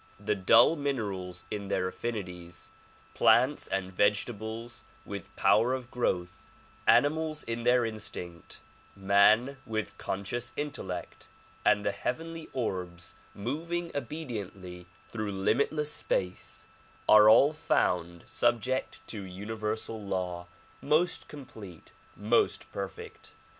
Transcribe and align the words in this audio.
The 0.19 0.33
dull 0.33 0.75
minerals 0.75 1.45
in 1.51 1.67
their 1.67 1.87
affinities, 1.87 2.71
plants 3.13 3.67
and 3.67 3.93
vegetables 3.93 4.83
with 5.05 5.35
power 5.35 5.73
of 5.75 5.91
growth, 5.91 6.47
animals 6.87 7.43
in 7.43 7.61
their 7.61 7.85
instinct, 7.85 8.61
man 8.95 9.57
with 9.63 9.95
conscious 9.99 10.53
intellect, 10.57 11.27
and 11.63 11.85
the 11.85 11.91
heavenly 11.91 12.49
orbs 12.51 13.13
moving 13.35 13.95
obediently 13.95 14.87
through 15.09 15.31
limitless 15.33 15.91
space 15.91 16.67
are 17.07 17.29
all 17.29 17.53
found 17.53 18.27
subject 18.27 19.05
to 19.09 19.21
universal 19.21 20.01
law, 20.03 20.47
most 20.81 21.27
complete, 21.27 21.91
most 22.17 22.71
perfect. 22.71 23.35